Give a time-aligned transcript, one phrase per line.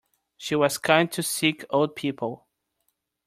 [0.35, 2.47] She was kind to sick old people.